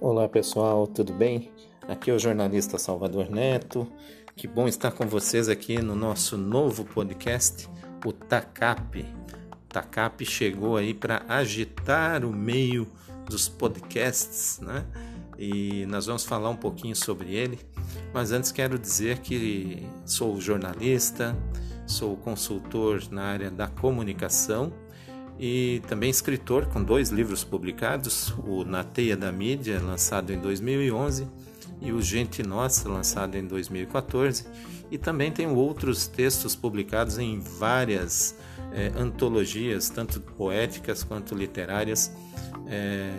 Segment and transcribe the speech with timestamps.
[0.00, 1.50] Olá pessoal, tudo bem?
[1.88, 3.84] Aqui é o jornalista Salvador Neto.
[4.36, 7.68] Que bom estar com vocês aqui no nosso novo podcast,
[8.06, 9.04] o TACAP.
[9.68, 12.86] TACAP chegou aí para agitar o meio
[13.26, 14.86] dos podcasts, né?
[15.36, 17.58] E nós vamos falar um pouquinho sobre ele.
[18.14, 21.36] Mas antes quero dizer que sou jornalista,
[21.88, 24.72] sou consultor na área da comunicação
[25.38, 31.28] e também escritor com dois livros publicados, o Na Teia da Mídia, lançado em 2011,
[31.80, 34.46] e o Gente Nossa, lançado em 2014,
[34.90, 38.34] e também tenho outros textos publicados em várias
[38.72, 42.12] é, antologias, tanto poéticas quanto literárias,
[42.66, 43.10] é,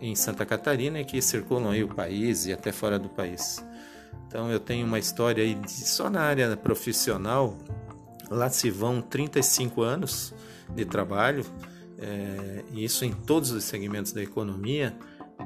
[0.00, 3.64] em Santa Catarina, que circulam aí o país e até fora do país.
[4.26, 7.56] Então eu tenho uma história aí de, só na área profissional,
[8.30, 10.34] lá se vão 35 anos,
[10.74, 11.44] de trabalho,
[11.98, 14.96] é, isso em todos os segmentos da economia,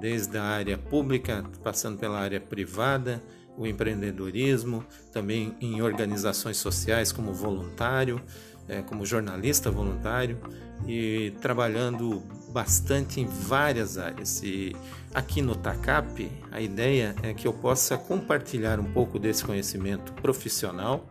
[0.00, 3.22] desde a área pública, passando pela área privada,
[3.56, 8.22] o empreendedorismo, também em organizações sociais como voluntário,
[8.68, 10.38] é, como jornalista voluntário
[10.86, 14.42] e trabalhando bastante em várias áreas.
[14.42, 14.76] E
[15.12, 21.08] aqui no TACAP, a ideia é que eu possa compartilhar um pouco desse conhecimento profissional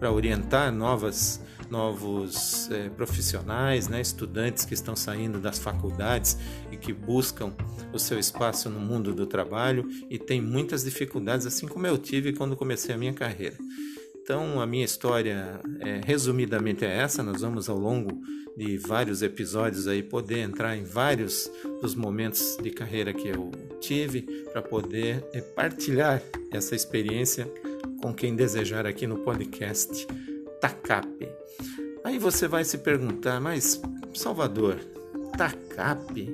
[0.00, 6.38] para orientar novas, novos é, profissionais, né, estudantes que estão saindo das faculdades
[6.72, 7.52] e que buscam
[7.92, 12.32] o seu espaço no mundo do trabalho e têm muitas dificuldades, assim como eu tive
[12.32, 13.56] quando comecei a minha carreira.
[14.22, 17.22] Então, a minha história, é, resumidamente, é essa.
[17.22, 18.22] Nós vamos, ao longo
[18.56, 21.50] de vários episódios, aí poder entrar em vários
[21.82, 27.50] dos momentos de carreira que eu tive para poder é, partilhar essa experiência
[28.00, 30.06] com quem desejar aqui no podcast
[30.60, 31.28] TACAP.
[32.02, 33.80] Aí você vai se perguntar, mas
[34.14, 34.76] Salvador,
[35.36, 36.28] TACAP?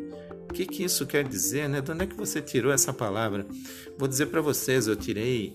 [0.49, 1.81] O que, que isso quer dizer, né?
[1.81, 3.47] De onde é que você tirou essa palavra?
[3.99, 5.55] Vou dizer para vocês, eu tirei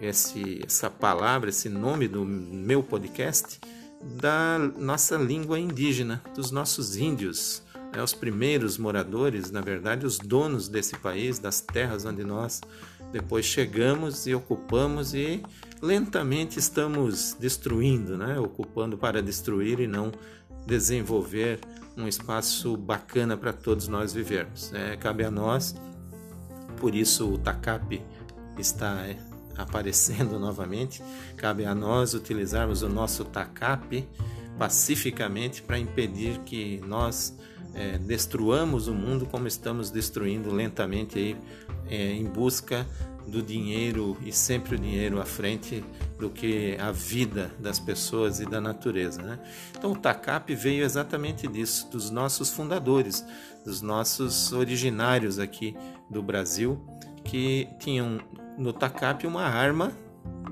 [0.00, 3.60] esse, essa palavra, esse nome do meu podcast
[4.02, 7.62] da nossa língua indígena, dos nossos índios,
[7.94, 8.02] né?
[8.02, 12.60] os primeiros moradores, na verdade, os donos desse país, das terras onde nós
[13.12, 15.42] depois chegamos e ocupamos e
[15.82, 18.38] lentamente estamos destruindo, né?
[18.38, 20.12] ocupando para destruir e não
[20.66, 21.60] desenvolver
[21.96, 24.72] um espaço bacana para todos nós vivermos.
[24.72, 25.74] É, cabe a nós,
[26.76, 28.02] por isso o TACAP
[28.58, 29.16] está é,
[29.56, 31.02] aparecendo novamente,
[31.36, 34.06] cabe a nós utilizarmos o nosso TACAP
[34.60, 37.34] pacificamente para impedir que nós
[37.72, 41.36] é, destruamos o mundo como estamos destruindo lentamente aí,
[41.88, 42.86] é, em busca
[43.26, 45.82] do dinheiro e sempre o dinheiro à frente
[46.18, 49.22] do que a vida das pessoas e da natureza.
[49.22, 49.38] Né?
[49.78, 53.24] Então o TACAP veio exatamente disso, dos nossos fundadores,
[53.64, 55.74] dos nossos originários aqui
[56.10, 56.78] do Brasil,
[57.24, 58.20] que tinham
[58.58, 59.90] no TACAP uma arma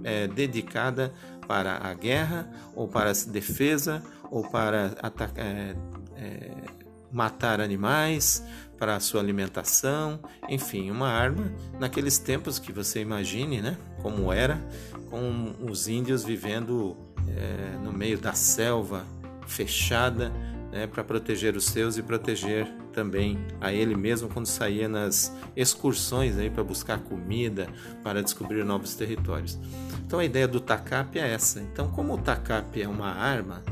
[0.02, 1.12] é, dedicada
[1.48, 5.44] para a guerra, ou para a defesa, ou para atacar.
[5.44, 5.74] É,
[6.16, 6.78] é,
[7.10, 8.44] matar animais
[8.78, 14.62] para a sua alimentação, enfim, uma arma naqueles tempos que você imagine, né, como era,
[15.10, 16.96] com os índios vivendo
[17.28, 19.04] é, no meio da selva
[19.46, 20.30] fechada,
[20.70, 26.36] né, para proteger os seus e proteger também a ele mesmo quando saía nas excursões
[26.36, 27.68] aí para buscar comida,
[28.02, 29.56] para descobrir novos territórios.
[30.04, 31.60] Então a ideia do TACAP é essa.
[31.60, 33.62] Então, como o TACAP é uma arma,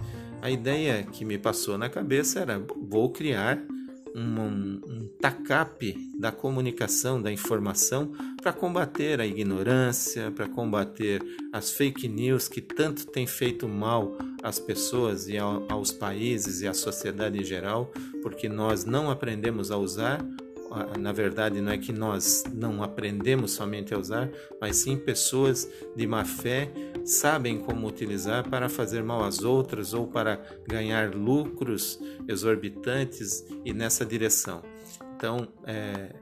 [0.41, 3.59] a ideia que me passou na cabeça era: vou criar
[4.17, 11.23] um, um TACAP da comunicação, da informação, para combater a ignorância, para combater
[11.53, 16.73] as fake news que tanto têm feito mal às pessoas e aos países e à
[16.73, 20.25] sociedade em geral, porque nós não aprendemos a usar
[20.99, 26.07] na verdade, não é que nós não aprendemos somente a usar, mas sim pessoas de
[26.07, 26.71] má fé
[27.05, 34.05] sabem como utilizar para fazer mal às outras ou para ganhar lucros exorbitantes e nessa
[34.05, 34.63] direção.
[35.17, 36.15] Então, é,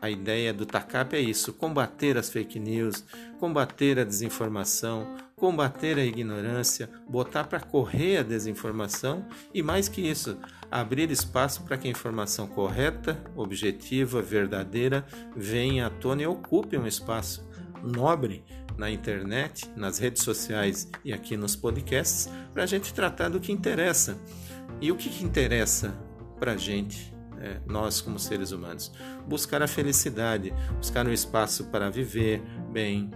[0.00, 3.04] a ideia do TACAP é isso: combater as fake news,
[3.38, 10.36] combater a desinformação, combater a ignorância, botar para correr a desinformação e, mais que isso,
[10.70, 15.04] abrir espaço para que a informação correta, objetiva, verdadeira
[15.34, 17.48] venha à tona e ocupe um espaço
[17.82, 18.44] nobre
[18.76, 23.50] na internet, nas redes sociais e aqui nos podcasts, para a gente tratar do que
[23.50, 24.20] interessa.
[24.78, 25.94] E o que, que interessa
[26.38, 28.92] para a gente, é, nós como seres humanos?
[29.26, 33.10] Buscar a felicidade, buscar um espaço para viver bem,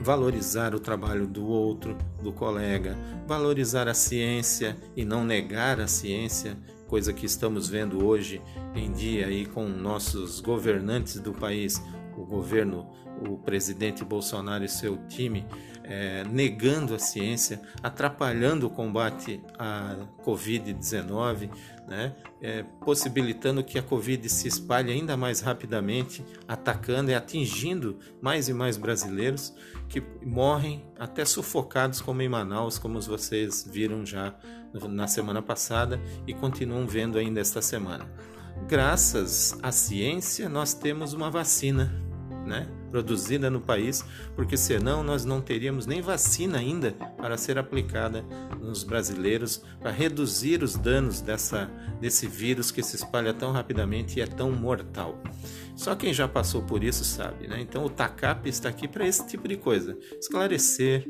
[0.00, 2.96] valorizar o trabalho do outro, do colega,
[3.26, 6.56] valorizar a ciência e não negar a ciência
[6.86, 8.40] coisa que estamos vendo hoje
[8.74, 11.82] em dia aí com nossos governantes do país,
[12.16, 12.88] o governo,
[13.28, 15.46] o presidente Bolsonaro e seu time
[15.86, 21.48] é, negando a ciência, atrapalhando o combate à Covid-19,
[21.86, 22.14] né?
[22.42, 28.52] É, possibilitando que a Covid se espalhe ainda mais rapidamente, atacando e atingindo mais e
[28.52, 29.54] mais brasileiros
[29.88, 34.34] que morrem até sufocados, como em Manaus, como vocês viram já
[34.88, 38.10] na semana passada e continuam vendo ainda esta semana.
[38.68, 41.92] Graças à ciência, nós temos uma vacina,
[42.44, 42.66] né?
[42.96, 44.02] Produzida no país,
[44.34, 48.24] porque senão nós não teríamos nem vacina ainda para ser aplicada
[48.58, 51.70] nos brasileiros para reduzir os danos dessa,
[52.00, 55.22] desse vírus que se espalha tão rapidamente e é tão mortal.
[55.76, 57.60] Só quem já passou por isso sabe, né?
[57.60, 61.06] Então o TACAP está aqui para esse tipo de coisa: esclarecer,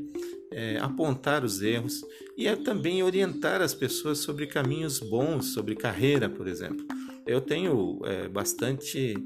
[0.51, 2.05] é, apontar os erros
[2.37, 6.85] e é também orientar as pessoas sobre caminhos bons, sobre carreira, por exemplo.
[7.27, 9.17] Eu tenho é, bastante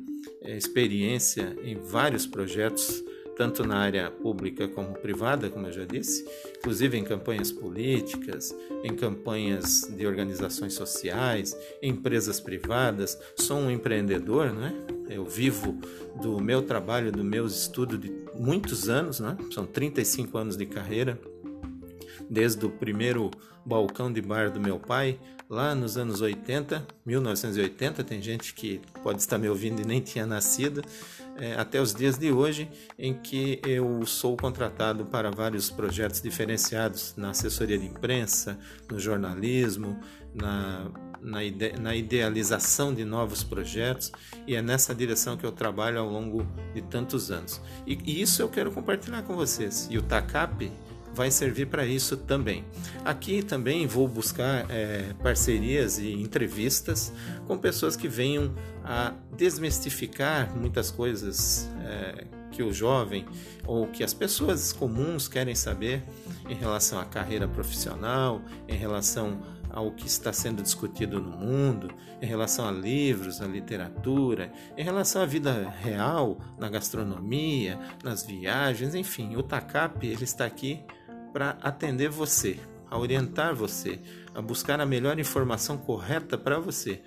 [0.43, 3.05] é, experiência em vários projetos,
[3.37, 6.26] tanto na área pública como privada, como eu já disse,
[6.58, 13.19] inclusive em campanhas políticas, em campanhas de organizações sociais, empresas privadas.
[13.37, 14.75] Sou um empreendedor, não é?
[15.11, 15.79] Eu vivo
[16.23, 19.37] do meu trabalho, do meu estudo de muitos anos, né?
[19.52, 21.20] São 35 anos de carreira,
[22.28, 23.31] desde o primeiro
[23.64, 25.19] balcão de bar do meu pai
[25.50, 30.25] lá nos anos 80, 1980, tem gente que pode estar me ouvindo e nem tinha
[30.25, 30.81] nascido,
[31.37, 37.14] é, até os dias de hoje, em que eu sou contratado para vários projetos diferenciados
[37.17, 38.56] na assessoria de imprensa,
[38.88, 39.99] no jornalismo,
[40.32, 40.88] na,
[41.20, 44.12] na, ide, na idealização de novos projetos,
[44.46, 47.61] e é nessa direção que eu trabalho ao longo de tantos anos.
[47.84, 49.88] E, e isso eu quero compartilhar com vocês.
[49.90, 50.70] E o TACAP
[51.14, 52.64] vai servir para isso também.
[53.04, 57.12] Aqui também vou buscar é, parcerias e entrevistas
[57.46, 58.54] com pessoas que venham
[58.84, 63.26] a desmistificar muitas coisas é, que o jovem
[63.66, 66.02] ou que as pessoas comuns querem saber
[66.48, 69.40] em relação à carreira profissional, em relação
[69.72, 75.22] ao que está sendo discutido no mundo, em relação a livros, a literatura, em relação
[75.22, 80.82] à vida real, na gastronomia, nas viagens, enfim, o TACAP ele está aqui
[81.32, 82.58] para atender você,
[82.90, 84.00] a orientar você,
[84.34, 87.02] a buscar a melhor informação correta para você.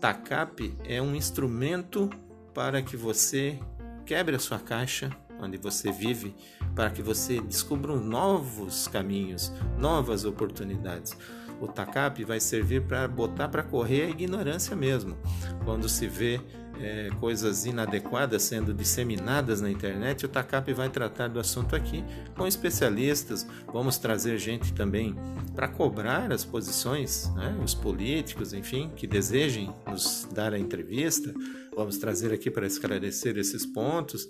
[0.00, 2.10] TACAP é um instrumento
[2.52, 3.58] para que você
[4.04, 5.10] quebre a sua caixa
[5.40, 6.34] onde você vive,
[6.74, 11.16] para que você descubra novos caminhos, novas oportunidades.
[11.60, 15.16] O TACAP vai servir para botar para correr a ignorância mesmo.
[15.64, 16.40] Quando se vê
[16.82, 22.04] é, coisas inadequadas sendo disseminadas na internet, o TACAP vai tratar do assunto aqui
[22.36, 23.46] com especialistas.
[23.72, 25.14] Vamos trazer gente também
[25.54, 31.32] para cobrar as posições, né, os políticos, enfim, que desejem nos dar a entrevista.
[31.74, 34.28] Vamos trazer aqui para esclarecer esses pontos.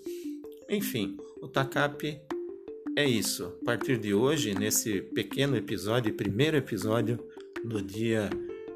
[0.68, 2.20] Enfim, o TACAP
[2.96, 3.56] é isso.
[3.62, 7.18] A partir de hoje, nesse pequeno episódio, primeiro episódio,
[7.64, 8.28] no dia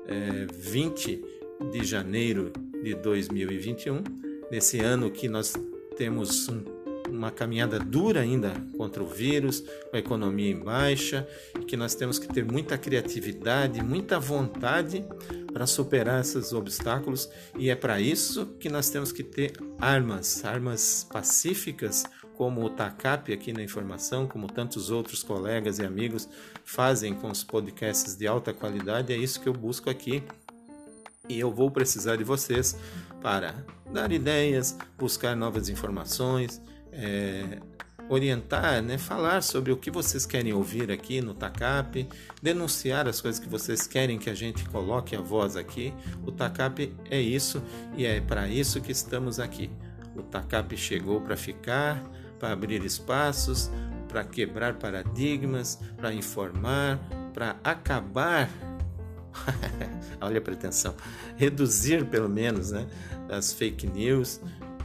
[0.06, 1.35] é, 20
[1.70, 4.02] de janeiro de 2021,
[4.50, 5.54] nesse ano que nós
[5.96, 6.62] temos um,
[7.08, 9.60] uma caminhada dura ainda contra o vírus,
[9.90, 11.26] com a economia em baixa,
[11.66, 15.04] que nós temos que ter muita criatividade, muita vontade
[15.52, 21.06] para superar esses obstáculos, e é para isso que nós temos que ter armas, armas
[21.10, 22.04] pacíficas,
[22.36, 26.28] como o TACAP aqui na informação, como tantos outros colegas e amigos
[26.64, 30.22] fazem com os podcasts de alta qualidade, é isso que eu busco aqui
[31.28, 32.76] e eu vou precisar de vocês
[33.22, 33.54] para
[33.92, 36.60] dar ideias, buscar novas informações,
[36.92, 37.58] é,
[38.08, 42.08] orientar, né, falar sobre o que vocês querem ouvir aqui no TACAP,
[42.42, 45.92] denunciar as coisas que vocês querem que a gente coloque a voz aqui.
[46.24, 47.62] O TACAP é isso
[47.96, 49.70] e é para isso que estamos aqui.
[50.14, 52.02] O TACAP chegou para ficar,
[52.38, 53.70] para abrir espaços,
[54.08, 56.98] para quebrar paradigmas, para informar,
[57.34, 58.48] para acabar
[60.20, 60.94] olha a pretensão,
[61.36, 62.86] reduzir pelo menos né,
[63.28, 64.40] as fake news,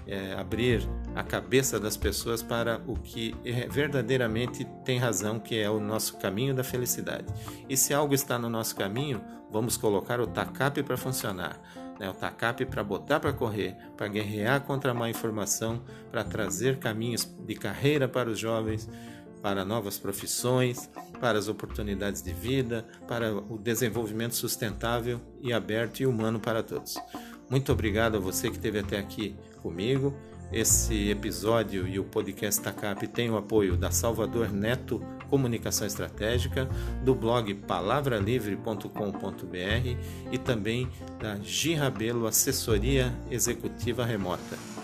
[0.08, 5.70] é, abrir a cabeça das pessoas para o que é, verdadeiramente tem razão, que é
[5.70, 7.26] o nosso caminho da felicidade.
[7.70, 11.60] E se algo está no nosso caminho, vamos colocar o TACAP para funcionar.
[12.00, 12.10] Né?
[12.10, 17.24] O TACAP para botar para correr, para guerrear contra a má informação, para trazer caminhos
[17.46, 18.90] de carreira para os jovens,
[19.42, 26.06] para novas profissões, para as oportunidades de vida, para o desenvolvimento sustentável e aberto e
[26.06, 26.98] humano para todos.
[27.50, 30.16] Muito obrigado a você que esteve até aqui comigo.
[30.52, 36.68] Esse episódio e o podcast TACAP tem o apoio da Salvador Neto Comunicação Estratégica,
[37.06, 39.98] do blog palavralivre.com.br
[40.30, 40.90] e também
[41.22, 44.81] da Girabelo Assessoria Executiva Remota.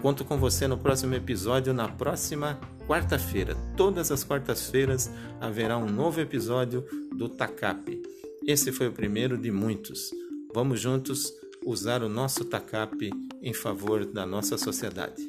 [0.00, 3.56] Conto com você no próximo episódio, na próxima quarta-feira.
[3.76, 6.84] Todas as quartas-feiras haverá um novo episódio
[7.16, 8.00] do TACAP.
[8.46, 10.10] Esse foi o primeiro de muitos.
[10.54, 11.32] Vamos juntos
[11.66, 13.10] usar o nosso TACAP
[13.42, 15.22] em favor da nossa sociedade.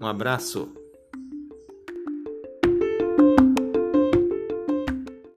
[0.00, 0.83] Um abraço!